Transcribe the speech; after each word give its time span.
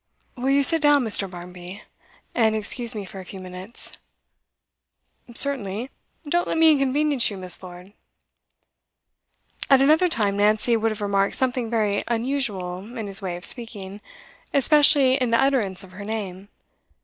'Will 0.35 0.49
you 0.49 0.63
sit 0.63 0.81
down, 0.81 1.03
Mr. 1.03 1.29
Barmby, 1.29 1.83
and 2.33 2.55
excuse 2.55 2.95
me 2.95 3.05
for 3.05 3.19
a 3.19 3.23
few 3.23 3.37
minutes?' 3.39 3.99
'Certainly. 5.35 5.91
Don't 6.27 6.47
let 6.47 6.57
me 6.57 6.71
inconvenience 6.71 7.29
you, 7.29 7.37
Miss. 7.37 7.61
Lord.' 7.61 7.93
At 9.69 9.79
another 9.79 10.07
time 10.07 10.37
Nancy 10.37 10.75
would 10.75 10.89
have 10.89 11.01
remarked 11.01 11.35
something 11.35 11.69
very 11.69 12.03
unusual 12.07 12.79
in 12.97 13.05
his 13.05 13.21
way 13.21 13.35
of 13.37 13.45
speaking, 13.45 14.01
especially 14.55 15.17
in 15.21 15.29
the 15.29 15.39
utterance 15.39 15.83
of 15.83 15.91
her 15.91 16.03
name. 16.03 16.49